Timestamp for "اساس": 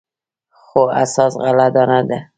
1.03-1.33